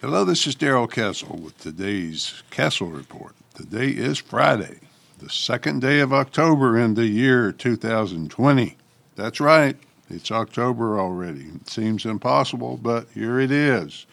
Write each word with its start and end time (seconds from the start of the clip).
Hello, 0.00 0.24
this 0.24 0.46
is 0.46 0.54
Darrell 0.54 0.86
Castle 0.86 1.36
with 1.38 1.58
today's 1.58 2.44
Castle 2.50 2.86
Report. 2.86 3.34
Today 3.56 3.88
is 3.88 4.16
Friday, 4.16 4.78
the 5.18 5.28
second 5.28 5.80
day 5.80 5.98
of 5.98 6.12
October 6.12 6.78
in 6.78 6.94
the 6.94 7.08
year 7.08 7.50
2020. 7.50 8.76
That's 9.16 9.40
right, 9.40 9.76
it's 10.08 10.30
October 10.30 11.00
already. 11.00 11.46
It 11.52 11.68
seems 11.68 12.06
impossible, 12.06 12.76
but 12.76 13.08
here 13.12 13.40
it 13.40 13.50
is. 13.50 14.06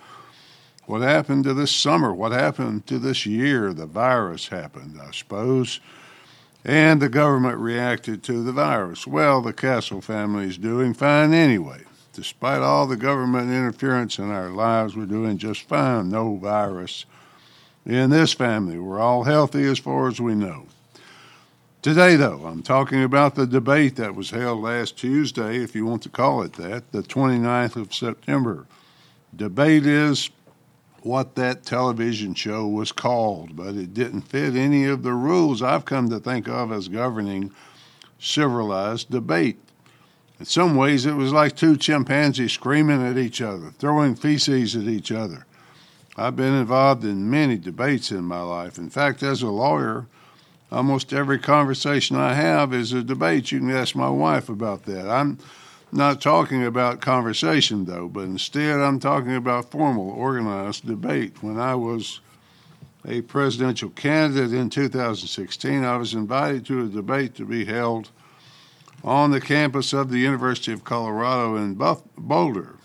What 0.88 1.04
happened 1.04 1.44
to 1.44 1.54
this 1.54 1.72
summer? 1.72 2.12
What 2.12 2.32
happened 2.32 2.88
to 2.88 2.98
this 2.98 3.28
year? 3.28 3.72
The 3.72 3.86
virus 3.86 4.48
happened, 4.48 5.00
I 5.00 5.12
suppose. 5.12 5.82
And 6.64 7.00
the 7.00 7.10
government 7.10 7.60
reacted 7.60 8.24
to 8.24 8.42
the 8.42 8.54
virus. 8.54 9.06
Well, 9.06 9.40
the 9.40 9.54
Castle 9.54 10.02
family 10.02 10.46
is 10.46 10.58
doing 10.58 10.96
fine 10.96 11.32
anyway. 11.32 11.84
Despite 12.16 12.62
all 12.62 12.88
the 12.88 12.96
government 12.96 13.52
interference 13.52 14.20
in 14.20 14.32
our 14.32 14.50
lives, 14.50 14.96
we're 14.96 15.06
doing 15.06 15.38
just 15.38 15.64
fine. 15.64 16.08
No 16.08 16.38
virus 16.38 17.04
in 17.86 18.10
this 18.10 18.32
family. 18.32 18.80
We're 18.80 19.02
all 19.02 19.26
healthy 19.26 19.66
as 19.66 19.80
far 19.80 20.08
as 20.08 20.22
we 20.22 20.34
know. 20.34 20.68
Today, 21.82 22.16
though, 22.16 22.46
I'm 22.46 22.64
talking 22.64 23.04
about 23.04 23.36
the 23.36 23.46
debate 23.46 23.98
that 23.98 24.16
was 24.16 24.30
held 24.30 24.62
last 24.62 24.98
Tuesday, 24.98 25.58
if 25.58 25.76
you 25.76 25.86
want 25.86 26.04
to 26.04 26.10
call 26.10 26.42
it 26.42 26.54
that, 26.54 26.90
the 26.94 27.04
29th 27.04 27.76
of 27.76 27.94
September. 27.94 28.66
Debate 29.36 29.86
is 29.86 30.30
what 31.02 31.36
that 31.36 31.66
television 31.66 32.34
show 32.34 32.66
was 32.66 32.94
called, 32.94 33.58
but 33.58 33.76
it 33.76 33.94
didn't 33.94 34.22
fit 34.22 34.56
any 34.56 34.86
of 34.86 35.04
the 35.04 35.14
rules 35.14 35.62
I've 35.62 35.84
come 35.84 36.10
to 36.12 36.20
think 36.22 36.48
of 36.48 36.72
as 36.72 36.88
governing 36.88 37.52
civilized 38.20 39.12
debate. 39.12 39.60
In 40.40 40.46
some 40.46 40.76
ways, 40.76 41.06
it 41.06 41.14
was 41.14 41.32
like 41.32 41.56
two 41.56 41.78
chimpanzees 41.78 42.52
screaming 42.52 43.06
at 43.06 43.18
each 43.18 43.42
other, 43.42 43.72
throwing 43.80 44.16
feces 44.16 44.76
at 44.76 44.84
each 44.84 45.12
other. 45.12 45.46
I've 46.18 46.36
been 46.36 46.54
involved 46.54 47.04
in 47.04 47.30
many 47.30 47.58
debates 47.58 48.12
in 48.12 48.24
my 48.24 48.42
life. 48.42 48.78
In 48.78 48.90
fact, 48.90 49.24
as 49.24 49.42
a 49.42 49.48
lawyer, 49.48 50.08
almost 50.72 51.14
every 51.14 51.40
conversation 51.40 52.18
I 52.18 52.34
have 52.34 52.74
is 52.74 52.94
a 52.94 53.04
debate. 53.04 53.52
You 53.52 53.60
can 53.60 53.72
ask 53.72 53.96
my 53.96 54.10
wife 54.10 54.50
about 54.50 54.84
that. 54.84 55.10
I'm 55.10 55.40
not 55.92 56.22
talking 56.22 56.66
about 56.66 57.02
conversation, 57.02 57.86
though, 57.86 58.10
but 58.10 58.22
instead 58.22 58.80
I'm 58.80 59.00
talking 59.00 59.36
about 59.36 59.72
formal, 59.72 60.10
organized 60.10 60.86
debate. 60.86 61.42
When 61.42 61.60
I 61.60 61.76
was 61.76 62.20
a 63.08 63.22
presidential 63.22 63.90
candidate 63.90 64.54
in 64.54 64.70
2016, 64.70 65.84
I 65.84 65.98
was 65.98 66.14
invited 66.14 66.66
to 66.66 66.84
a 66.84 66.88
debate 66.88 67.36
to 67.36 67.46
be 67.46 67.66
held 67.66 68.10
on 69.04 69.32
the 69.32 69.42
campus 69.42 69.94
of 69.94 70.10
the 70.10 70.20
University 70.20 70.72
of 70.72 70.84
Colorado 70.84 71.56
in 71.56 71.76
Boulder. 72.18 72.76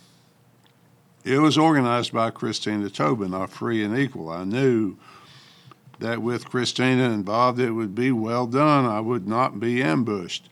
It 1.25 1.39
was 1.39 1.59
organized 1.59 2.13
by 2.13 2.31
Christina 2.31 2.89
Tobin 2.91 3.35
of 3.35 3.51
Free 3.51 3.85
and 3.85 3.97
Equal. 3.97 4.31
I 4.31 4.45
knew 4.45 4.97
that 5.99 6.23
with 6.23 6.49
Christina 6.49 7.11
involved, 7.11 7.61
it 7.61 7.73
would 7.73 7.95
be 7.95 8.11
well 8.11 8.47
done. 8.47 8.87
I 8.87 9.01
would 9.01 9.29
not 9.29 9.61
be 9.61 9.83
ambushed. 9.83 10.49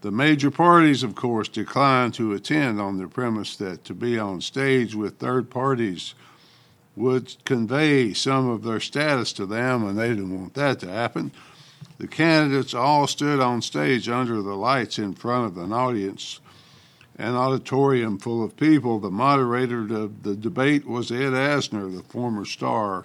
The 0.00 0.10
major 0.10 0.50
parties, 0.50 1.02
of 1.02 1.14
course, 1.14 1.48
declined 1.48 2.14
to 2.14 2.32
attend 2.32 2.80
on 2.80 2.96
the 2.96 3.06
premise 3.06 3.56
that 3.56 3.84
to 3.84 3.94
be 3.94 4.18
on 4.18 4.40
stage 4.40 4.94
with 4.94 5.18
third 5.18 5.50
parties 5.50 6.14
would 6.96 7.36
convey 7.44 8.14
some 8.14 8.48
of 8.48 8.62
their 8.62 8.80
status 8.80 9.34
to 9.34 9.44
them, 9.44 9.86
and 9.86 9.98
they 9.98 10.08
didn't 10.08 10.38
want 10.38 10.54
that 10.54 10.80
to 10.80 10.88
happen. 10.88 11.32
The 12.00 12.08
candidates 12.08 12.72
all 12.72 13.06
stood 13.06 13.40
on 13.40 13.60
stage 13.60 14.08
under 14.08 14.40
the 14.40 14.54
lights 14.54 14.98
in 14.98 15.12
front 15.12 15.44
of 15.44 15.62
an 15.62 15.70
audience, 15.70 16.40
an 17.18 17.34
auditorium 17.34 18.16
full 18.16 18.42
of 18.42 18.56
people. 18.56 18.98
The 18.98 19.10
moderator 19.10 19.80
of 19.80 20.22
the 20.22 20.34
debate 20.34 20.86
was 20.86 21.12
Ed 21.12 21.34
Asner, 21.34 21.94
the 21.94 22.02
former 22.02 22.46
star 22.46 23.04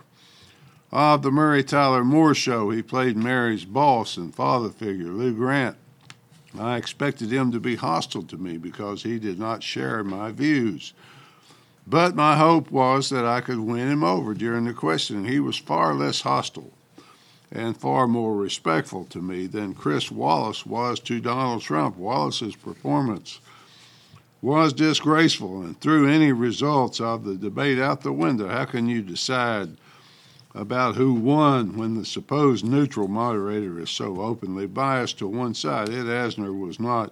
of 0.94 1.24
the 1.24 1.32
Mary 1.32 1.62
Tyler 1.62 2.06
Moore 2.06 2.34
Show. 2.34 2.70
He 2.70 2.82
played 2.82 3.18
Mary's 3.18 3.66
boss 3.66 4.16
and 4.16 4.34
father 4.34 4.70
figure, 4.70 5.10
Lou 5.10 5.34
Grant. 5.34 5.76
I 6.58 6.78
expected 6.78 7.34
him 7.34 7.52
to 7.52 7.60
be 7.60 7.76
hostile 7.76 8.24
to 8.24 8.38
me 8.38 8.58
because 8.58 9.04
he 9.04 9.20
did 9.20 9.38
not 9.38 9.62
share 9.62 10.06
my 10.06 10.32
views. 10.32 10.94
But 11.86 12.16
my 12.16 12.38
hope 12.38 12.72
was 12.72 13.10
that 13.10 13.26
I 13.26 13.42
could 13.42 13.60
win 13.60 13.92
him 13.92 14.06
over 14.06 14.34
during 14.34 14.64
the 14.64 14.74
question. 14.74 15.26
He 15.26 15.42
was 15.42 15.58
far 15.58 15.94
less 15.94 16.22
hostile 16.22 16.72
and 17.56 17.78
far 17.78 18.08
more 18.08 18.36
respectful 18.36 19.06
to 19.06 19.22
me 19.22 19.48
than 19.48 19.74
Chris 19.74 20.12
Wallace 20.12 20.66
was 20.66 21.00
to 21.02 21.20
Donald 21.20 21.62
Trump. 21.62 21.98
Wallace's 21.98 22.56
performance 22.56 23.40
was 24.42 24.74
disgraceful 24.74 25.62
and 25.62 25.80
threw 25.80 26.08
any 26.08 26.32
results 26.32 27.00
of 27.00 27.24
the 27.24 27.36
debate 27.36 27.80
out 27.80 28.02
the 28.02 28.12
window. 28.12 28.48
How 28.48 28.66
can 28.66 28.88
you 28.88 29.02
decide 29.02 29.78
about 30.56 30.96
who 30.96 31.14
won 31.14 31.78
when 31.78 31.96
the 31.96 32.06
supposed 32.06 32.64
neutral 32.64 33.10
moderator 33.10 33.78
is 33.80 33.90
so 33.90 34.22
openly 34.22 34.66
biased 34.66 35.20
to 35.20 35.28
one 35.28 35.54
side. 35.54 35.90
Ed 35.90 36.06
Asner 36.06 36.58
was 36.58 36.80
not 36.80 37.12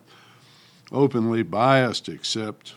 openly 0.92 1.44
biased, 1.44 2.08
except 2.08 2.76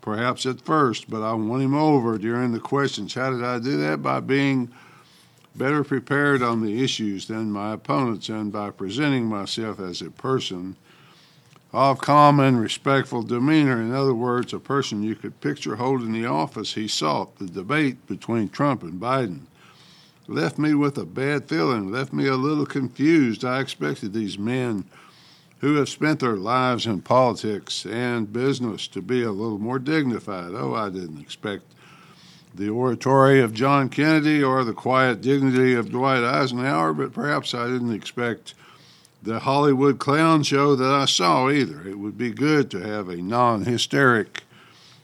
perhaps 0.00 0.44
at 0.44 0.60
first, 0.60 1.08
but 1.08 1.22
I 1.22 1.32
won 1.34 1.60
him 1.60 1.74
over 1.74 2.18
during 2.18 2.50
the 2.50 2.58
questions. 2.58 3.14
How 3.14 3.30
did 3.30 3.44
I 3.44 3.60
do 3.60 3.76
that? 3.78 4.02
By 4.02 4.18
being 4.18 4.72
better 5.56 5.82
prepared 5.82 6.42
on 6.42 6.62
the 6.62 6.82
issues 6.82 7.26
than 7.26 7.50
my 7.50 7.72
opponents 7.72 8.28
and 8.28 8.52
by 8.52 8.70
presenting 8.70 9.26
myself 9.26 9.80
as 9.80 10.00
a 10.00 10.10
person 10.10 10.76
of 11.72 12.00
calm 12.00 12.40
and 12.40 12.60
respectful 12.60 13.22
demeanor. 13.22 13.80
In 13.80 13.92
other 13.92 14.14
words, 14.14 14.52
a 14.52 14.58
person 14.58 15.02
you 15.02 15.14
could 15.14 15.40
picture 15.40 15.76
holding 15.76 16.12
the 16.12 16.26
office 16.26 16.74
he 16.74 16.88
sought. 16.88 17.38
The 17.38 17.46
debate 17.46 18.06
between 18.06 18.48
Trump 18.48 18.82
and 18.82 19.00
Biden 19.00 19.42
left 20.26 20.58
me 20.58 20.74
with 20.74 20.96
a 20.96 21.04
bad 21.04 21.48
feeling, 21.48 21.90
left 21.90 22.12
me 22.12 22.26
a 22.26 22.36
little 22.36 22.66
confused. 22.66 23.44
I 23.44 23.60
expected 23.60 24.12
these 24.12 24.38
men 24.38 24.84
who 25.60 25.74
have 25.74 25.88
spent 25.88 26.20
their 26.20 26.36
lives 26.36 26.86
in 26.86 27.02
politics 27.02 27.84
and 27.84 28.32
business 28.32 28.86
to 28.88 29.02
be 29.02 29.22
a 29.22 29.32
little 29.32 29.58
more 29.58 29.78
dignified. 29.78 30.52
Oh, 30.54 30.74
I 30.74 30.88
didn't 30.88 31.20
expect 31.20 31.64
the 32.58 32.68
oratory 32.68 33.40
of 33.40 33.54
John 33.54 33.88
Kennedy 33.88 34.42
or 34.42 34.64
the 34.64 34.72
quiet 34.72 35.20
dignity 35.20 35.74
of 35.74 35.90
Dwight 35.90 36.22
Eisenhower, 36.22 36.92
but 36.92 37.12
perhaps 37.12 37.54
I 37.54 37.66
didn't 37.66 37.94
expect 37.94 38.54
the 39.22 39.40
Hollywood 39.40 39.98
clown 39.98 40.42
show 40.42 40.76
that 40.76 40.92
I 40.92 41.06
saw 41.06 41.50
either. 41.50 41.88
It 41.88 41.98
would 41.98 42.18
be 42.18 42.30
good 42.30 42.70
to 42.72 42.80
have 42.80 43.08
a 43.08 43.16
non 43.16 43.64
hysteric 43.64 44.42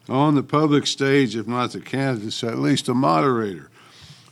on 0.08 0.34
the 0.34 0.42
public 0.42 0.86
stage, 0.86 1.34
if 1.34 1.46
not 1.46 1.72
the 1.72 1.80
candidates, 1.80 2.44
at 2.44 2.58
least 2.58 2.88
a 2.88 2.94
moderator 2.94 3.70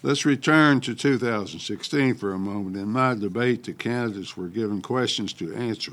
Let's 0.05 0.25
return 0.25 0.81
to 0.81 0.97
2016 0.97 2.17
for 2.17 2.33
a 2.33 2.39
moment. 2.39 2.77
In 2.77 2.89
my 2.89 3.15
debate, 3.15 3.63
the 3.63 3.73
candidates 3.73 4.37
were 4.37 4.49
given 4.49 4.83
questions 4.83 5.33
to 5.35 5.55
answer, 5.55 5.93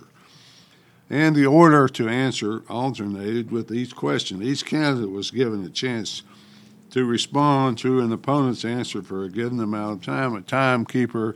and 1.12 1.36
the 1.36 1.46
order 1.46 1.88
to 1.90 2.10
answer 2.10 2.64
alternated 2.70 3.52
with 3.52 3.72
each 3.72 3.96
question. 3.96 4.42
Each 4.42 4.66
candidate 4.66 5.12
was 5.12 5.30
given 5.30 5.64
a 5.64 5.70
chance 5.70 6.24
to 6.92 7.06
respond 7.06 7.78
to 7.80 8.00
an 8.00 8.12
opponent's 8.12 8.66
answer 8.66 9.02
for 9.02 9.24
a 9.24 9.30
given 9.30 9.60
amount 9.60 10.00
of 10.00 10.06
time. 10.06 10.36
A 10.36 10.42
timekeeper 10.42 11.36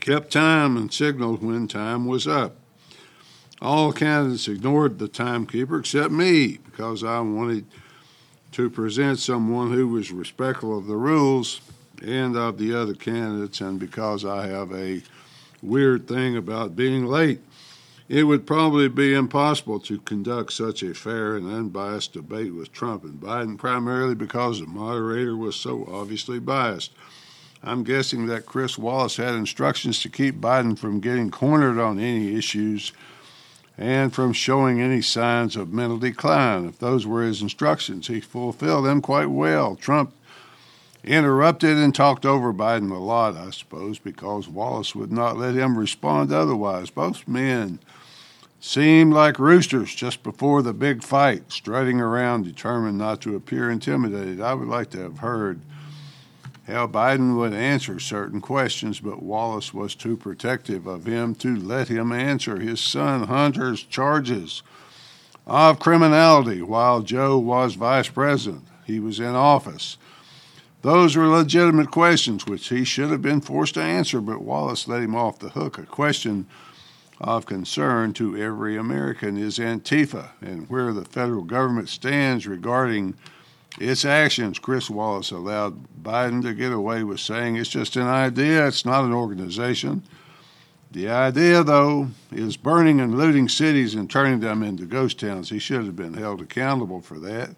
kept 0.00 0.32
time 0.32 0.76
and 0.76 0.92
signaled 0.92 1.42
when 1.42 1.68
time 1.68 2.06
was 2.06 2.26
up. 2.26 2.56
All 3.62 3.92
candidates 3.92 4.48
ignored 4.48 4.98
the 4.98 5.08
timekeeper 5.08 5.78
except 5.78 6.12
me 6.12 6.58
because 6.64 7.04
I 7.04 7.20
wanted 7.20 7.66
to 8.52 8.70
present 8.70 9.18
someone 9.18 9.70
who 9.72 9.88
was 9.88 10.10
respectful 10.10 10.76
of 10.76 10.86
the 10.86 10.96
rules 10.96 11.60
and 12.02 12.36
of 12.36 12.58
the 12.58 12.74
other 12.74 12.94
candidates, 12.94 13.60
and 13.60 13.78
because 13.78 14.24
I 14.24 14.46
have 14.46 14.72
a 14.72 15.02
weird 15.62 16.08
thing 16.08 16.36
about 16.36 16.74
being 16.74 17.04
late, 17.04 17.40
it 18.10 18.24
would 18.24 18.44
probably 18.44 18.88
be 18.88 19.14
impossible 19.14 19.78
to 19.78 20.00
conduct 20.00 20.52
such 20.52 20.82
a 20.82 20.92
fair 20.92 21.36
and 21.36 21.46
unbiased 21.46 22.12
debate 22.12 22.52
with 22.52 22.72
Trump 22.72 23.04
and 23.04 23.20
Biden, 23.20 23.56
primarily 23.56 24.16
because 24.16 24.58
the 24.58 24.66
moderator 24.66 25.36
was 25.36 25.54
so 25.54 25.86
obviously 25.88 26.40
biased. 26.40 26.90
I'm 27.62 27.84
guessing 27.84 28.26
that 28.26 28.46
Chris 28.46 28.76
Wallace 28.76 29.18
had 29.18 29.36
instructions 29.36 30.02
to 30.02 30.08
keep 30.08 30.40
Biden 30.40 30.76
from 30.76 30.98
getting 30.98 31.30
cornered 31.30 31.78
on 31.78 32.00
any 32.00 32.34
issues 32.36 32.92
and 33.78 34.12
from 34.12 34.32
showing 34.32 34.80
any 34.80 35.02
signs 35.02 35.54
of 35.54 35.72
mental 35.72 35.98
decline. 35.98 36.66
If 36.66 36.80
those 36.80 37.06
were 37.06 37.22
his 37.22 37.42
instructions, 37.42 38.08
he 38.08 38.18
fulfilled 38.20 38.86
them 38.86 39.02
quite 39.02 39.30
well. 39.30 39.76
Trump 39.76 40.12
interrupted 41.04 41.76
and 41.76 41.94
talked 41.94 42.26
over 42.26 42.52
Biden 42.52 42.90
a 42.90 42.98
lot, 42.98 43.36
I 43.36 43.50
suppose, 43.50 43.98
because 43.98 44.48
Wallace 44.48 44.94
would 44.94 45.12
not 45.12 45.36
let 45.36 45.54
him 45.54 45.78
respond 45.78 46.32
otherwise. 46.32 46.90
Both 46.90 47.26
men 47.26 47.78
seemed 48.60 49.14
like 49.14 49.38
roosters 49.38 49.94
just 49.94 50.22
before 50.22 50.62
the 50.62 50.74
big 50.74 51.02
fight, 51.02 51.50
strutting 51.50 52.00
around, 52.00 52.44
determined 52.44 52.98
not 52.98 53.20
to 53.22 53.34
appear 53.34 53.70
intimidated. 53.70 54.40
I 54.40 54.54
would 54.54 54.68
like 54.68 54.90
to 54.90 55.00
have 55.00 55.18
heard 55.18 55.60
how 56.66 56.86
Biden 56.86 57.36
would 57.36 57.54
answer 57.54 57.98
certain 57.98 58.40
questions, 58.40 59.00
but 59.00 59.22
Wallace 59.22 59.74
was 59.74 59.94
too 59.94 60.16
protective 60.16 60.86
of 60.86 61.06
him 61.06 61.34
to 61.36 61.56
let 61.56 61.88
him 61.88 62.12
answer 62.12 62.60
his 62.60 62.80
son 62.80 63.24
Hunter's 63.24 63.82
charges 63.82 64.62
of 65.46 65.80
criminality 65.80 66.62
while 66.62 67.00
Joe 67.00 67.38
was 67.38 67.74
vice 67.74 68.08
president. 68.08 68.66
He 68.84 69.00
was 69.00 69.18
in 69.18 69.34
office. 69.34 69.96
Those 70.82 71.14
were 71.14 71.28
legitimate 71.28 71.90
questions 71.90 72.46
which 72.46 72.68
he 72.68 72.84
should 72.84 73.10
have 73.10 73.20
been 73.20 73.42
forced 73.42 73.74
to 73.74 73.82
answer, 73.82 74.20
but 74.20 74.40
Wallace 74.40 74.88
let 74.88 75.02
him 75.02 75.14
off 75.14 75.38
the 75.38 75.50
hook. 75.50 75.76
A 75.76 75.84
question 75.84 76.46
of 77.20 77.44
concern 77.44 78.14
to 78.14 78.34
every 78.36 78.78
American 78.78 79.36
is 79.36 79.58
Antifa 79.58 80.30
and 80.40 80.70
where 80.70 80.94
the 80.94 81.04
federal 81.04 81.42
government 81.42 81.90
stands 81.90 82.46
regarding 82.46 83.14
its 83.78 84.06
actions. 84.06 84.58
Chris 84.58 84.88
Wallace 84.88 85.30
allowed 85.30 86.02
Biden 86.02 86.40
to 86.42 86.54
get 86.54 86.72
away 86.72 87.04
with 87.04 87.20
saying 87.20 87.56
it's 87.56 87.68
just 87.68 87.96
an 87.96 88.06
idea, 88.06 88.66
it's 88.66 88.86
not 88.86 89.04
an 89.04 89.12
organization. 89.12 90.02
The 90.92 91.10
idea, 91.10 91.62
though, 91.62 92.08
is 92.32 92.56
burning 92.56 93.00
and 93.00 93.18
looting 93.18 93.48
cities 93.48 93.94
and 93.94 94.10
turning 94.10 94.40
them 94.40 94.62
into 94.62 94.86
ghost 94.86 95.20
towns. 95.20 95.50
He 95.50 95.58
should 95.58 95.84
have 95.84 95.94
been 95.94 96.14
held 96.14 96.40
accountable 96.40 97.02
for 97.02 97.18
that. 97.20 97.54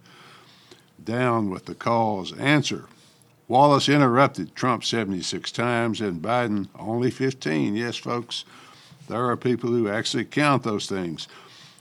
Down 1.02 1.50
with 1.50 1.64
the 1.66 1.74
cause. 1.74 2.36
Answer 2.36 2.86
Wallace 3.48 3.88
interrupted 3.88 4.54
Trump 4.54 4.84
76 4.84 5.50
times 5.52 6.00
and 6.00 6.22
Biden 6.22 6.68
only 6.78 7.10
15. 7.10 7.74
Yes, 7.74 7.96
folks, 7.96 8.44
there 9.08 9.26
are 9.26 9.36
people 9.36 9.70
who 9.70 9.88
actually 9.88 10.24
count 10.24 10.62
those 10.62 10.86
things. 10.86 11.28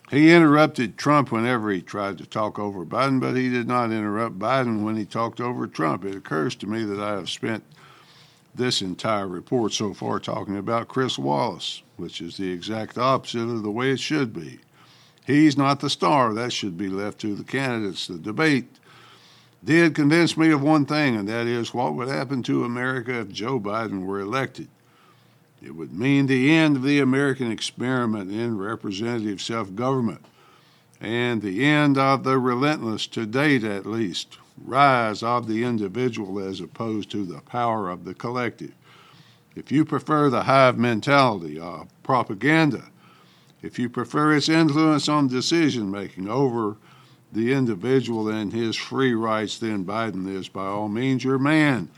He 0.10 0.34
interrupted 0.34 0.98
Trump 0.98 1.32
whenever 1.32 1.72
he 1.72 1.82
tried 1.82 2.18
to 2.18 2.26
talk 2.26 2.60
over 2.60 2.86
Biden, 2.86 3.22
but 3.22 3.36
he 3.36 3.50
did 3.50 3.68
not 3.68 3.92
interrupt 3.92 4.38
Biden 4.38 4.84
when 4.84 4.98
he 4.98 5.06
talked 5.06 5.40
over 5.40 5.68
Trump. 5.68 6.04
It 6.04 6.16
occurs 6.16 6.56
to 6.56 6.68
me 6.68 6.84
that 6.84 7.00
I 7.00 7.12
have 7.12 7.30
spent 7.30 7.64
this 8.54 8.82
entire 8.82 9.28
report 9.28 9.72
so 9.72 9.94
far 9.94 10.20
talking 10.20 10.58
about 10.58 10.90
Chris 10.90 11.18
Wallace, 11.18 11.82
which 11.96 12.20
is 12.20 12.36
the 12.36 12.52
exact 12.52 12.98
opposite 12.98 13.48
of 13.48 13.64
the 13.64 13.72
way 13.72 13.92
it 13.92 14.02
should 14.02 14.34
be. 14.34 14.60
He's 15.26 15.58
not 15.58 15.80
the 15.80 15.90
star. 15.90 16.34
That 16.34 16.52
should 16.52 16.78
be 16.78 16.90
left 16.90 17.20
to 17.20 17.34
the 17.34 17.46
candidates. 17.46 18.08
The 18.08 18.18
debate 18.18 18.68
did 19.64 19.96
convince 19.96 20.36
me 20.36 20.52
of 20.52 20.62
one 20.62 20.86
thing, 20.86 21.16
and 21.16 21.28
that 21.30 21.48
is 21.48 21.74
what 21.74 21.94
would 21.94 22.08
happen 22.08 22.42
to 22.44 22.64
America 22.64 23.20
if 23.20 23.30
Joe 23.30 23.60
Biden 23.60 24.06
were 24.06 24.20
elected. 24.20 24.68
It 25.62 25.76
would 25.76 25.94
mean 25.94 26.26
the 26.26 26.52
end 26.52 26.78
of 26.78 26.84
the 26.84 27.00
American 27.00 27.52
experiment 27.52 28.32
in 28.32 28.58
representative 28.58 29.42
self 29.42 29.76
government 29.76 30.26
and 31.00 31.42
the 31.42 31.64
end 31.64 31.98
of 31.98 32.24
the 32.24 32.38
relentless, 32.38 33.08
to 33.08 33.26
date 33.26 33.64
at 33.64 33.86
least, 33.86 34.38
rise 34.64 35.24
of 35.24 35.48
the 35.48 35.64
individual 35.64 36.40
as 36.40 36.60
opposed 36.60 37.10
to 37.12 37.26
the 37.26 37.42
power 37.42 37.90
of 37.90 38.06
the 38.06 38.14
collective. 38.14 38.74
If 39.56 39.72
you 39.72 39.84
prefer 39.84 40.30
the 40.30 40.44
hive 40.44 40.78
mentality 40.78 41.60
of 41.60 41.88
propaganda, 42.04 42.86
if 43.62 43.78
you 43.78 43.90
prefer 43.90 44.36
its 44.36 44.50
influence 44.50 45.10
on 45.10 45.28
decision 45.28 45.92
making 45.92 46.28
over 46.28 46.78
the 47.32 47.54
individual 47.54 48.28
and 48.28 48.52
his 48.52 48.76
free 48.76 49.14
rights, 49.14 49.58
then 49.58 49.86
Biden 49.86 50.28
is 50.28 50.50
by 50.50 50.66
all 50.66 50.90
means 50.90 51.24
your 51.24 51.40
man. 51.40 51.90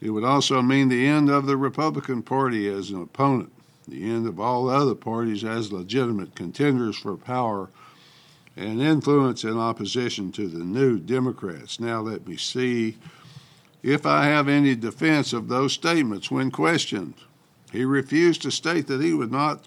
It 0.00 0.10
would 0.10 0.24
also 0.24 0.60
mean 0.60 0.88
the 0.88 1.06
end 1.06 1.30
of 1.30 1.46
the 1.46 1.56
Republican 1.56 2.22
Party 2.22 2.68
as 2.68 2.90
an 2.90 3.00
opponent, 3.00 3.52
the 3.88 4.08
end 4.08 4.26
of 4.26 4.40
all 4.40 4.68
other 4.68 4.94
parties 4.94 5.44
as 5.44 5.72
legitimate 5.72 6.34
contenders 6.34 6.96
for 6.96 7.16
power 7.16 7.70
and 8.56 8.80
influence 8.80 9.44
in 9.44 9.58
opposition 9.58 10.32
to 10.32 10.48
the 10.48 10.64
new 10.64 10.98
Democrats. 10.98 11.78
Now, 11.78 12.00
let 12.00 12.26
me 12.26 12.36
see 12.36 12.96
if 13.82 14.04
I 14.04 14.24
have 14.24 14.48
any 14.48 14.74
defense 14.74 15.32
of 15.32 15.48
those 15.48 15.72
statements 15.72 16.30
when 16.30 16.50
questioned. 16.50 17.14
He 17.70 17.84
refused 17.84 18.42
to 18.42 18.50
state 18.50 18.86
that 18.86 19.02
he 19.02 19.12
would 19.12 19.32
not 19.32 19.66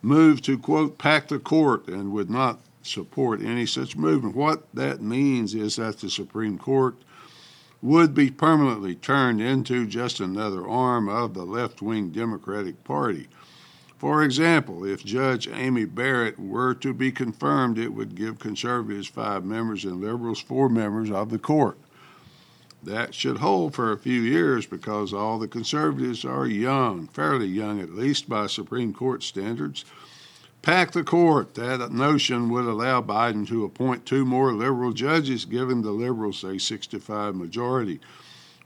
move 0.00 0.42
to, 0.42 0.58
quote, 0.58 0.98
pack 0.98 1.28
the 1.28 1.38
court 1.38 1.88
and 1.88 2.12
would 2.12 2.30
not 2.30 2.60
support 2.82 3.42
any 3.42 3.66
such 3.66 3.96
movement. 3.96 4.36
What 4.36 4.66
that 4.74 5.00
means 5.00 5.54
is 5.54 5.76
that 5.76 5.98
the 5.98 6.10
Supreme 6.10 6.58
Court 6.58 6.96
would 7.80 8.14
be 8.14 8.30
permanently 8.30 8.94
turned 8.94 9.40
into 9.40 9.86
just 9.86 10.20
another 10.20 10.66
arm 10.66 11.08
of 11.08 11.34
the 11.34 11.44
left 11.44 11.82
wing 11.82 12.10
Democratic 12.10 12.84
Party. 12.84 13.28
For 13.98 14.22
example, 14.22 14.84
if 14.84 15.04
Judge 15.04 15.48
Amy 15.48 15.84
Barrett 15.84 16.38
were 16.38 16.74
to 16.74 16.92
be 16.92 17.12
confirmed, 17.12 17.78
it 17.78 17.94
would 17.94 18.14
give 18.14 18.38
conservatives 18.38 19.06
five 19.06 19.44
members 19.44 19.84
and 19.84 20.00
liberals 20.00 20.40
four 20.40 20.68
members 20.68 21.10
of 21.10 21.30
the 21.30 21.38
court. 21.38 21.78
That 22.82 23.14
should 23.14 23.38
hold 23.38 23.74
for 23.74 23.92
a 23.92 23.98
few 23.98 24.20
years 24.20 24.66
because 24.66 25.12
all 25.12 25.38
the 25.38 25.46
conservatives 25.46 26.24
are 26.24 26.46
young, 26.46 27.06
fairly 27.08 27.46
young 27.46 27.80
at 27.80 27.94
least 27.94 28.28
by 28.28 28.48
Supreme 28.48 28.92
Court 28.92 29.22
standards 29.22 29.84
pack 30.62 30.92
the 30.92 31.04
court. 31.04 31.54
That 31.54 31.92
notion 31.92 32.48
would 32.50 32.64
allow 32.64 33.02
Biden 33.02 33.46
to 33.48 33.64
appoint 33.64 34.06
two 34.06 34.24
more 34.24 34.52
liberal 34.52 34.92
judges, 34.92 35.44
giving 35.44 35.82
the 35.82 35.90
liberals 35.90 36.42
a 36.44 36.58
65 36.58 37.34
majority. 37.34 38.00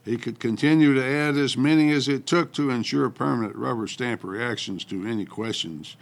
He 0.04 0.16
could 0.16 0.38
continue 0.38 0.94
to 0.94 1.04
add 1.04 1.36
as 1.36 1.56
many 1.56 1.90
as 1.90 2.06
it 2.06 2.26
took 2.26 2.52
to 2.52 2.70
ensure 2.70 3.10
permanent 3.10 3.56
rubber 3.56 3.88
stamp 3.88 4.22
reactions 4.22 4.84
to 4.84 5.04
any 5.04 5.24
questions 5.24 5.96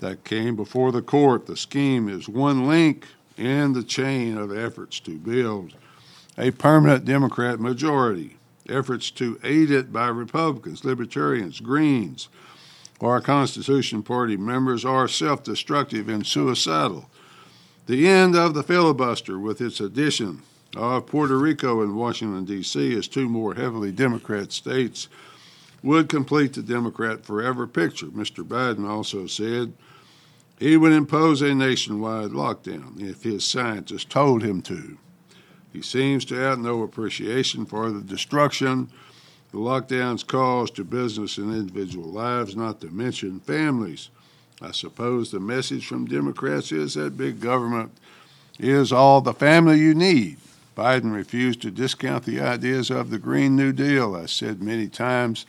that 0.00 0.24
came 0.24 0.56
before 0.56 0.92
the 0.92 1.00
court. 1.00 1.46
The 1.46 1.56
scheme 1.56 2.08
is 2.08 2.28
one 2.28 2.66
link 2.66 3.06
in 3.38 3.72
the 3.72 3.82
chain 3.82 4.36
of 4.36 4.54
efforts 4.54 5.00
to 5.00 5.16
build 5.16 5.74
a 6.36 6.50
permanent 6.50 7.04
Democrat 7.04 7.60
majority, 7.60 8.36
efforts 8.68 9.10
to 9.12 9.40
aid 9.42 9.70
it 9.70 9.92
by 9.92 10.08
Republicans, 10.08 10.84
Libertarians, 10.84 11.60
Greens, 11.60 12.28
our 13.00 13.20
Constitution 13.20 14.02
Party 14.02 14.36
members 14.36 14.84
are 14.84 15.08
self 15.08 15.42
destructive 15.42 16.08
and 16.08 16.26
suicidal. 16.26 17.10
The 17.86 18.06
end 18.06 18.36
of 18.36 18.54
the 18.54 18.62
filibuster, 18.62 19.38
with 19.38 19.60
its 19.60 19.80
addition 19.80 20.42
of 20.76 21.06
Puerto 21.06 21.36
Rico 21.38 21.82
and 21.82 21.96
Washington, 21.96 22.44
D.C., 22.44 22.96
as 22.96 23.08
two 23.08 23.28
more 23.28 23.54
heavily 23.54 23.90
Democrat 23.90 24.52
states, 24.52 25.08
would 25.82 26.08
complete 26.08 26.52
the 26.52 26.62
Democrat 26.62 27.24
forever 27.24 27.66
picture. 27.66 28.06
Mr. 28.06 28.44
Biden 28.44 28.88
also 28.88 29.26
said 29.26 29.72
he 30.58 30.76
would 30.76 30.92
impose 30.92 31.40
a 31.40 31.54
nationwide 31.54 32.30
lockdown 32.30 33.00
if 33.00 33.22
his 33.22 33.44
scientists 33.44 34.04
told 34.04 34.42
him 34.42 34.60
to. 34.62 34.98
He 35.72 35.82
seems 35.82 36.24
to 36.26 36.34
have 36.34 36.58
no 36.58 36.82
appreciation 36.82 37.64
for 37.64 37.90
the 37.90 38.02
destruction 38.02 38.90
the 39.52 39.58
lockdowns 39.58 40.26
cause 40.26 40.70
to 40.72 40.84
business 40.84 41.38
and 41.38 41.52
individual 41.52 42.08
lives, 42.08 42.54
not 42.54 42.80
to 42.80 42.88
mention 42.88 43.40
families. 43.40 44.10
I 44.62 44.72
suppose 44.72 45.30
the 45.30 45.40
message 45.40 45.86
from 45.86 46.06
Democrats 46.06 46.70
is 46.70 46.94
that 46.94 47.16
big 47.16 47.40
government 47.40 47.92
is 48.58 48.92
all 48.92 49.20
the 49.20 49.32
family 49.32 49.78
you 49.78 49.94
need. 49.94 50.36
Biden 50.76 51.14
refused 51.14 51.62
to 51.62 51.70
discount 51.70 52.24
the 52.24 52.40
ideas 52.40 52.90
of 52.90 53.10
the 53.10 53.18
Green 53.18 53.56
New 53.56 53.72
Deal. 53.72 54.14
I 54.14 54.26
said 54.26 54.62
many 54.62 54.88
times 54.88 55.46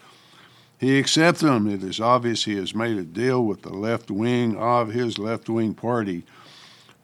he 0.79 0.97
accepts 0.97 1.41
them. 1.41 1.69
It 1.69 1.83
is 1.83 1.99
obvious 1.99 2.45
he 2.45 2.55
has 2.55 2.73
made 2.73 2.97
a 2.97 3.03
deal 3.03 3.45
with 3.45 3.61
the 3.61 3.73
left 3.73 4.09
wing 4.09 4.57
of 4.57 4.89
his 4.89 5.19
left 5.19 5.47
wing 5.47 5.73
party 5.73 6.23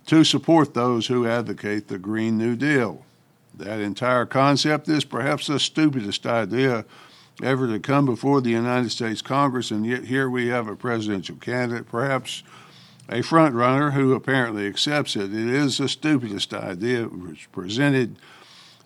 to 0.08 0.24
support 0.24 0.74
those 0.74 1.08
who 1.08 1.28
advocate 1.28 1.88
the 1.88 2.00
Green 2.00 2.38
New 2.38 2.56
Deal. 2.56 3.06
That 3.58 3.80
entire 3.80 4.26
concept 4.26 4.88
is 4.88 5.04
perhaps 5.04 5.48
the 5.48 5.60
stupidest 5.60 6.26
idea 6.26 6.86
ever 7.42 7.68
to 7.68 7.80
come 7.80 8.06
before 8.06 8.40
the 8.42 8.52
United 8.52 8.92
States 8.92 9.22
Congress, 9.22 9.72
and 9.72 9.86
yet 9.86 10.06
here 10.06 10.30
we 10.30 10.48
have 10.48 10.68
a 10.68 10.76
presidential 10.76 11.36
candidate, 11.38 11.88
perhaps 11.88 12.44
a 13.10 13.22
front 13.22 13.56
runner 13.56 13.92
who 13.92 14.14
apparently 14.14 14.68
accepts 14.68 15.16
it. 15.16 15.34
It 15.34 15.50
is 15.50 15.78
the 15.78 15.90
stupidest 15.90 16.54
idea 16.54 17.06
which 17.06 17.52
presented 17.52 18.18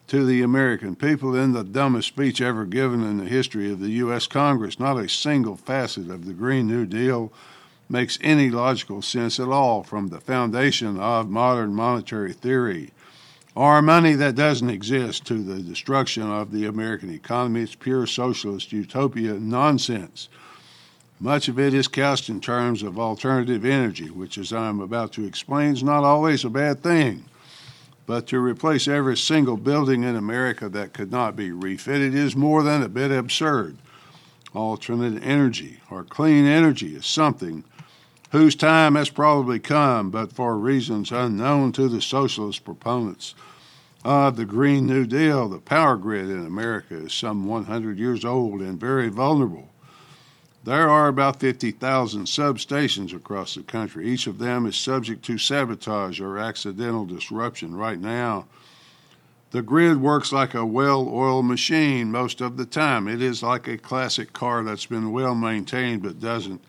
to 0.08 0.26
the 0.26 0.42
American 0.42 0.96
people 0.96 1.36
in 1.36 1.54
the 1.54 1.64
dumbest 1.64 2.10
speech 2.10 2.42
ever 2.42 2.66
given 2.66 3.04
in 3.04 3.18
the 3.18 3.26
history 3.26 3.72
of 3.72 3.80
the 3.80 3.92
U.S. 3.92 4.28
Congress. 4.28 4.80
Not 4.80 4.98
a 4.98 5.10
single 5.10 5.56
facet 5.56 6.10
of 6.10 6.26
the 6.26 6.34
Green 6.34 6.68
New 6.68 6.86
Deal 6.86 7.32
makes 7.90 8.20
any 8.22 8.50
logical 8.50 9.02
sense 9.02 9.40
at 9.40 9.50
all 9.50 9.84
from 9.84 10.08
the 10.08 10.22
foundation 10.22 11.00
of 11.00 11.30
modern 11.30 11.74
monetary 11.74 12.34
theory 12.34 12.92
or 13.56 13.82
money 13.82 14.14
that 14.14 14.36
doesn't 14.36 14.70
exist 14.70 15.26
to 15.26 15.44
the 15.44 15.62
destruction 15.62 16.24
of 16.24 16.52
the 16.52 16.66
American 16.66 17.14
economy. 17.14 17.62
It's 17.62 17.76
pure 17.76 18.08
socialist 18.08 18.72
utopia 18.72 19.34
nonsense. 19.34 20.30
Much 21.20 21.48
of 21.48 21.60
it 21.60 21.74
is 21.74 21.88
cast 21.88 22.30
in 22.30 22.42
terms 22.42 22.82
of 22.82 22.98
alternative 22.98 23.64
energy, 23.64 24.10
which, 24.10 24.38
as 24.38 24.52
I'm 24.52 24.80
about 24.80 25.12
to 25.14 25.26
explain, 25.26 25.74
is 25.74 25.84
not 25.84 26.04
always 26.04 26.44
a 26.44 26.50
bad 26.50 26.82
thing. 26.82 27.26
But 28.08 28.26
to 28.28 28.40
replace 28.40 28.88
every 28.88 29.18
single 29.18 29.58
building 29.58 30.04
in 30.04 30.16
America 30.16 30.68
that 30.70 30.94
could 30.94 31.12
not 31.12 31.36
be 31.36 31.52
refitted 31.52 32.16
is 32.16 32.36
more 32.36 32.64
than 32.64 32.82
a 32.82 32.90
bit 32.90 33.12
absurd. 33.12 33.78
Alternate 34.56 35.24
energy 35.24 35.80
or 35.92 36.04
clean 36.04 36.46
energy 36.46 36.96
is 36.96 37.06
something 37.06 37.64
whose 38.32 38.56
time 38.56 38.96
has 38.96 39.10
probably 39.10 39.60
come, 39.60 40.10
but 40.10 40.32
for 40.32 40.58
reasons 40.58 41.12
unknown 41.12 41.72
to 41.74 41.88
the 41.88 42.02
socialist 42.02 42.64
proponents 42.64 43.36
of 44.04 44.36
the 44.36 44.46
Green 44.46 44.88
New 44.88 45.06
Deal, 45.06 45.48
the 45.48 45.60
power 45.60 45.96
grid 45.96 46.30
in 46.30 46.46
America 46.46 46.96
is 46.96 47.14
some 47.14 47.46
100 47.46 48.00
years 48.00 48.26
old 48.26 48.62
and 48.62 48.80
very 48.80 49.10
vulnerable. 49.10 49.70
There 50.64 50.90
are 50.90 51.08
about 51.08 51.40
50,000 51.40 52.26
substations 52.26 53.16
across 53.16 53.56
the 53.56 53.64
country. 53.64 54.08
Each 54.08 54.28
of 54.28 54.38
them 54.38 54.66
is 54.66 54.76
subject 54.76 55.26
to 55.26 55.38
sabotage 55.38 56.20
or 56.20 56.38
accidental 56.38 57.06
disruption. 57.06 57.76
Right 57.76 58.00
now, 58.00 58.46
The 59.52 59.62
grid 59.62 60.00
works 60.00 60.32
like 60.32 60.54
a 60.54 60.66
well 60.66 61.10
oiled 61.10 61.46
machine 61.46 62.10
most 62.10 62.40
of 62.40 62.56
the 62.56 62.66
time. 62.66 63.10
It 63.10 63.22
is 63.22 63.44
like 63.44 63.68
a 63.68 63.78
classic 63.78 64.32
car 64.32 64.64
that's 64.64 64.86
been 64.86 65.12
well 65.12 65.36
maintained 65.36 66.04
but 66.04 66.22
doesn't 66.22 66.64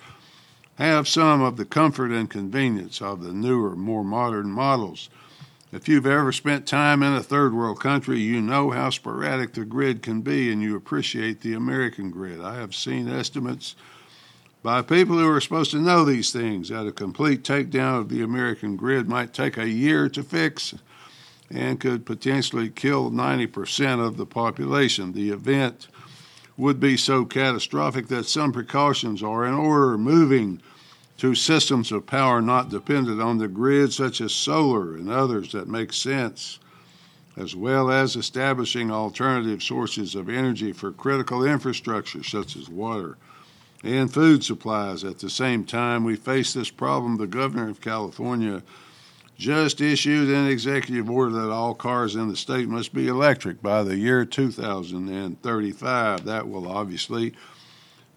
have 0.77 1.07
some 1.07 1.43
of 1.43 1.57
the 1.57 1.65
comfort 1.65 2.11
and 2.11 2.31
convenience 2.31 3.03
of 3.03 3.23
the 3.23 3.33
newer, 3.33 3.77
more 3.77 4.05
modern 4.05 4.51
models. 4.51 5.11
If 5.73 5.89
you've 5.89 6.07
ever 6.07 6.33
spent 6.33 6.67
time 6.67 7.03
in 7.03 7.15
a 7.15 7.23
third 7.23 7.55
world 7.55 7.81
country, 7.81 8.21
you 8.21 8.43
know 8.43 8.71
how 8.71 8.91
sporadic 8.91 9.55
the 9.55 9.65
grid 9.65 10.03
can 10.03 10.21
be 10.21 10.53
and 10.53 10.61
you 10.61 10.77
appreciate 10.77 11.41
the 11.41 11.55
American 11.55 12.11
grid. 12.11 12.41
I 12.41 12.57
have 12.57 12.75
seen 12.75 13.09
estimates 13.09 13.75
by 14.63 14.83
people 14.83 15.19
who 15.19 15.29
are 15.29 15.41
supposed 15.41 15.71
to 15.73 15.81
know 15.81 16.05
these 16.05 16.31
things 16.31 16.69
that 16.69 16.87
a 16.87 16.93
complete 16.93 17.43
takedown 17.43 18.01
of 18.01 18.09
the 18.11 18.23
American 18.23 18.77
grid 18.77 19.09
might 19.09 19.33
take 19.33 19.57
a 19.57 19.69
year 19.69 20.09
to 20.11 20.23
fix 20.23 20.75
and 21.51 21.81
could 21.81 22.07
potentially 22.07 22.69
kill 22.71 23.11
90% 23.11 24.05
of 24.05 24.17
the 24.17 24.27
population. 24.27 25.13
The 25.13 25.31
event 25.31 25.89
would 26.63 26.79
be 26.79 26.97
so 26.97 27.25
catastrophic 27.25 28.07
that 28.07 28.25
some 28.25 28.53
precautions 28.53 29.21
are 29.21 29.45
in 29.45 29.53
order, 29.53 29.99
moving 29.99 30.63
to 31.19 31.35
systems 31.35 31.91
of 31.91 32.07
power 32.07 32.41
not 32.41 32.71
dependent 32.71 33.21
on 33.21 33.39
the 33.39 33.49
grid, 33.49 33.93
such 33.93 34.21
as 34.21 34.33
solar 34.33 34.95
and 34.95 35.11
others 35.11 35.51
that 35.51 35.67
make 35.67 35.93
sense, 35.93 36.61
as 37.37 37.57
well 37.57 37.91
as 37.91 38.15
establishing 38.15 38.93
alternative 38.93 39.61
sources 39.61 40.15
of 40.15 40.29
energy 40.29 40.73
for 40.73 40.93
critical 40.93 41.45
infrastructure, 41.45 42.23
such 42.23 42.55
as 42.55 42.69
water 42.69 43.19
and 43.83 44.15
food 44.15 44.45
supplies. 44.45 45.03
At 45.03 45.19
the 45.19 45.31
same 45.31 45.65
time, 45.65 46.05
we 46.05 46.15
face 46.15 46.53
this 46.53 46.71
problem. 46.71 47.17
The 47.17 47.27
governor 47.27 47.69
of 47.71 47.81
California 47.81 48.63
just 49.37 49.81
issued 49.81 50.29
an 50.29 50.47
executive 50.47 51.11
order 51.11 51.33
that 51.33 51.51
all 51.51 51.75
cars 51.75 52.15
in 52.15 52.29
the 52.29 52.37
state 52.37 52.69
must 52.69 52.95
be 52.95 53.09
electric 53.09 53.63
by 53.63 53.83
the 53.83 53.97
year 53.97 54.25
2035. 54.25 56.25
That 56.25 56.49
will 56.49 56.69
obviously 56.69 57.33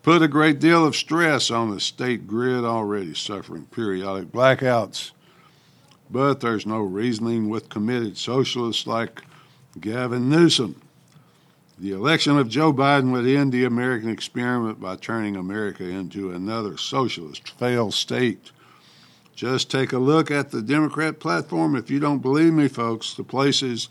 put 0.03 0.21
a 0.21 0.27
great 0.27 0.59
deal 0.59 0.85
of 0.85 0.95
stress 0.95 1.49
on 1.49 1.71
the 1.71 1.79
state 1.79 2.27
grid 2.27 2.63
already 2.63 3.15
suffering 3.15 3.65
periodic 3.65 4.31
blackouts. 4.31 5.11
But 6.11 6.41
there's 6.41 6.67
no 6.67 6.81
reasoning 6.81 7.49
with 7.49 7.69
committed 7.69 8.17
socialists 8.17 8.85
like 8.85 9.23
Gavin 9.79 10.29
Newsom. 10.29 10.79
The 11.77 11.91
election 11.91 12.37
of 12.37 12.47
Joe 12.47 12.71
Biden 12.71 13.11
would 13.11 13.25
end 13.25 13.51
the 13.51 13.65
American 13.65 14.09
experiment 14.09 14.79
by 14.79 14.95
turning 14.95 15.35
America 15.35 15.83
into 15.83 16.31
another 16.31 16.77
socialist 16.77 17.49
failed 17.49 17.93
state. 17.93 18.51
Just 19.35 19.69
take 19.69 19.91
a 19.91 19.99
look 19.99 20.31
at 20.31 20.51
the 20.51 20.61
Democrat 20.61 21.19
platform. 21.19 21.75
If 21.75 21.91
you 21.91 21.99
don't 21.99 22.21
believe 22.21 22.53
me, 22.53 22.69
folks, 22.69 23.13
the 23.13 23.23
places 23.23 23.89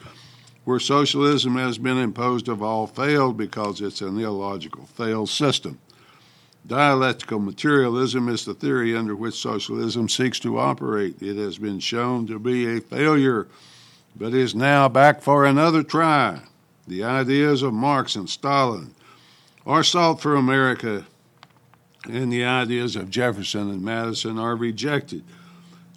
where 0.65 0.81
socialism 0.81 1.57
has 1.57 1.77
been 1.77 1.99
imposed 1.99 2.47
have 2.47 2.63
all 2.63 2.87
failed 2.87 3.37
because 3.37 3.83
it's 3.83 4.01
an 4.01 4.19
illogical, 4.19 4.87
failed 4.87 5.29
system. 5.29 5.79
Dialectical 6.67 7.41
materialism 7.41 8.31
is 8.31 8.47
the 8.47 8.55
theory 8.55 8.97
under 8.97 9.15
which 9.15 9.35
socialism 9.35 10.09
seeks 10.09 10.41
to 10.41 10.59
operate. 10.59 11.21
It 11.21 11.37
has 11.37 11.59
been 11.59 11.79
shown 11.79 12.27
to 12.29 12.39
be 12.39 12.79
a 12.79 12.81
failure, 12.81 13.47
but 14.17 14.33
is 14.33 14.55
now 14.55 14.89
back 14.89 15.21
for 15.21 15.45
another 15.45 15.83
try. 15.83 16.41
The 16.89 17.05
ideas 17.05 17.61
of 17.63 17.75
Marx 17.75 18.17
and 18.17 18.31
Stalin 18.31 18.95
are 19.67 19.85
sought 19.85 20.23
for 20.23 20.37
America 20.37 21.05
and 22.09 22.33
the 22.33 22.45
ideas 22.45 22.97
of 22.97 23.11
Jefferson 23.11 23.71
and 23.71 23.83
Madison 23.83 24.39
are 24.39 24.57
rejected. 24.57 25.25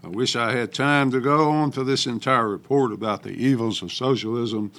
I 0.03 0.07
wish 0.07 0.35
I 0.35 0.53
had 0.53 0.73
time 0.73 1.11
to 1.11 1.19
go 1.19 1.49
on 1.49 1.71
to 1.71 1.83
this 1.83 2.05
entire 2.05 2.47
report 2.47 2.93
about 2.93 3.23
the 3.23 3.31
evils 3.31 3.81
of 3.81 3.91
socialism 3.91 4.71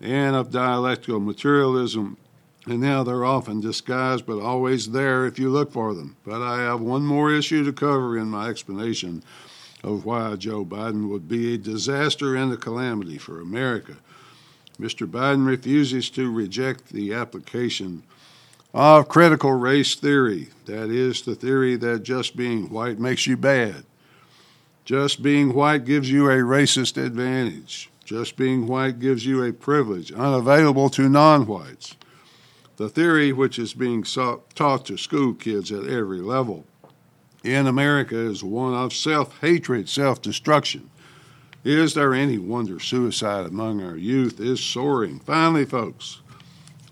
and 0.00 0.34
of 0.34 0.50
dialectical 0.50 1.20
materialism, 1.20 2.16
and 2.66 2.82
how 2.82 3.02
they're 3.02 3.24
often 3.24 3.60
disguised 3.60 4.24
but 4.24 4.40
always 4.40 4.90
there 4.90 5.26
if 5.26 5.38
you 5.38 5.50
look 5.50 5.70
for 5.72 5.92
them. 5.92 6.16
But 6.24 6.40
I 6.40 6.62
have 6.62 6.80
one 6.80 7.04
more 7.04 7.30
issue 7.30 7.64
to 7.64 7.72
cover 7.72 8.16
in 8.16 8.28
my 8.28 8.48
explanation 8.48 9.22
of 9.82 10.06
why 10.06 10.34
Joe 10.36 10.64
Biden 10.64 11.10
would 11.10 11.28
be 11.28 11.54
a 11.54 11.58
disaster 11.58 12.34
and 12.34 12.52
a 12.52 12.56
calamity 12.56 13.18
for 13.18 13.40
America. 13.40 13.96
Mr. 14.80 15.06
Biden 15.06 15.46
refuses 15.46 16.08
to 16.10 16.30
reject 16.30 16.88
the 16.88 17.12
application 17.12 18.02
of 18.74 19.08
critical 19.08 19.52
race 19.52 19.94
theory. 19.94 20.48
That 20.66 20.90
is, 20.90 21.22
the 21.22 21.36
theory 21.36 21.76
that 21.76 22.02
just 22.02 22.36
being 22.36 22.70
white 22.70 22.98
makes 22.98 23.26
you 23.26 23.36
bad. 23.36 23.84
Just 24.84 25.22
being 25.22 25.54
white 25.54 25.84
gives 25.84 26.10
you 26.10 26.28
a 26.28 26.38
racist 26.38 27.02
advantage. 27.02 27.88
Just 28.04 28.36
being 28.36 28.66
white 28.66 28.98
gives 28.98 29.24
you 29.24 29.42
a 29.42 29.52
privilege 29.52 30.12
unavailable 30.12 30.90
to 30.90 31.08
non 31.08 31.46
whites. 31.46 31.94
The 32.76 32.88
theory, 32.88 33.32
which 33.32 33.58
is 33.58 33.72
being 33.72 34.02
taught 34.02 34.84
to 34.86 34.98
school 34.98 35.32
kids 35.32 35.70
at 35.70 35.86
every 35.86 36.20
level 36.20 36.64
in 37.44 37.66
America, 37.68 38.16
is 38.16 38.42
one 38.42 38.74
of 38.74 38.92
self 38.92 39.40
hatred, 39.40 39.88
self 39.88 40.20
destruction. 40.20 40.90
Is 41.62 41.94
there 41.94 42.12
any 42.12 42.36
wonder 42.36 42.78
suicide 42.78 43.46
among 43.46 43.82
our 43.82 43.96
youth 43.96 44.38
is 44.38 44.60
soaring? 44.60 45.20
Finally, 45.20 45.64
folks, 45.64 46.20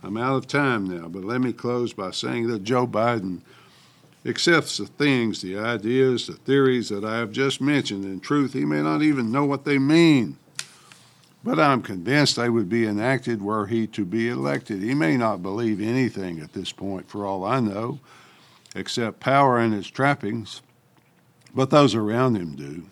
I'm 0.03 0.17
out 0.17 0.37
of 0.37 0.47
time 0.47 0.87
now, 0.87 1.09
but 1.09 1.25
let 1.25 1.41
me 1.41 1.53
close 1.53 1.93
by 1.93 2.11
saying 2.11 2.49
that 2.49 2.65
Joe 2.65 2.87
Biden 2.87 3.41
accepts 4.25 4.79
the 4.79 4.87
things, 4.87 5.43
the 5.43 5.59
ideas, 5.59 6.27
the 6.27 6.35
theories 6.35 6.89
that 6.89 7.05
I 7.05 7.19
have 7.19 7.33
just 7.33 7.61
mentioned. 7.61 8.05
In 8.05 8.21
truth, 8.21 8.53
he 8.53 8.65
may 8.65 8.83
not 8.83 9.03
even 9.03 9.31
know 9.31 9.45
what 9.45 9.65
they 9.65 9.79
mean. 9.79 10.39
But 11.45 11.59
I'm 11.59 11.83
convinced 11.83 12.37
they 12.37 12.49
would 12.49 12.69
be 12.69 12.87
enacted 12.87 13.43
were 13.43 13.67
he 13.67 13.87
to 13.89 14.05
be 14.05 14.29
elected. 14.29 14.81
He 14.81 14.95
may 14.95 15.17
not 15.17 15.43
believe 15.43 15.81
anything 15.81 16.39
at 16.41 16.53
this 16.53 16.71
point, 16.71 17.09
for 17.09 17.27
all 17.27 17.45
I 17.45 17.59
know, 17.59 17.99
except 18.77 19.21
power 19.21 19.59
and 19.59 19.75
its 19.75 19.89
trappings, 19.89 20.63
but 21.55 21.71
those 21.71 21.95
around 21.95 22.37
him 22.37 22.55
do. 22.55 22.85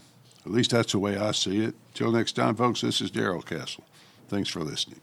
At 0.45 0.52
least 0.52 0.71
that's 0.73 0.93
the 0.93 0.99
way 0.99 1.17
I 1.17 1.33
see 1.33 1.62
it. 1.62 1.75
Till 1.95 2.11
next 2.11 2.33
time, 2.33 2.57
folks, 2.57 2.81
this 2.81 3.00
is 3.00 3.11
Darrell 3.11 3.43
Castle. 3.43 3.85
Thanks 4.29 4.49
for 4.49 4.61
listening. 4.61 5.00